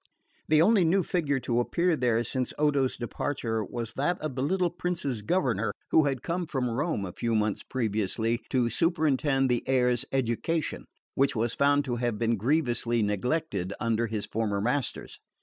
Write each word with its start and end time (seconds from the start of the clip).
The 0.47 0.63
only 0.63 0.83
new 0.83 1.03
figure 1.03 1.39
to 1.41 1.59
appear 1.59 1.95
there 1.95 2.23
since 2.23 2.53
Odo's 2.57 2.97
departure 2.97 3.63
was 3.63 3.93
that 3.93 4.19
of 4.19 4.33
the 4.33 4.41
little 4.41 4.71
prince's 4.71 5.21
governor, 5.21 5.71
who 5.91 6.05
had 6.05 6.23
come 6.23 6.47
from 6.47 6.67
Rome 6.71 7.05
a 7.05 7.13
few 7.13 7.35
months 7.35 7.61
previously 7.61 8.41
to 8.49 8.71
superintend 8.71 9.47
the 9.47 9.61
heir's 9.67 10.03
education, 10.11 10.85
which 11.13 11.35
was 11.35 11.53
found 11.53 11.85
to 11.85 11.97
have 11.97 12.17
been 12.17 12.35
grievously 12.35 13.03
neglected 13.03 13.73
under 13.79 14.07
his 14.07 14.25
former 14.25 14.59
masters. 14.59 15.19